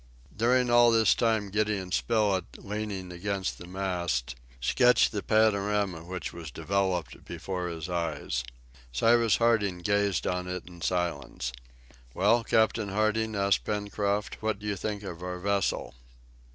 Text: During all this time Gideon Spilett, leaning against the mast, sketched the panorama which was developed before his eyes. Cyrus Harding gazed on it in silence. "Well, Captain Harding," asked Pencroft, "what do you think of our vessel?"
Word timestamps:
During 0.35 0.71
all 0.71 0.89
this 0.89 1.13
time 1.13 1.51
Gideon 1.51 1.91
Spilett, 1.91 2.45
leaning 2.63 3.11
against 3.11 3.59
the 3.59 3.67
mast, 3.67 4.35
sketched 4.59 5.11
the 5.11 5.21
panorama 5.21 6.03
which 6.03 6.33
was 6.33 6.49
developed 6.49 7.23
before 7.23 7.67
his 7.67 7.87
eyes. 7.87 8.43
Cyrus 8.91 9.37
Harding 9.37 9.77
gazed 9.83 10.25
on 10.25 10.47
it 10.47 10.65
in 10.67 10.81
silence. 10.81 11.51
"Well, 12.15 12.43
Captain 12.43 12.89
Harding," 12.89 13.35
asked 13.35 13.63
Pencroft, 13.63 14.41
"what 14.41 14.57
do 14.57 14.65
you 14.65 14.75
think 14.75 15.03
of 15.03 15.21
our 15.21 15.37
vessel?" 15.37 15.93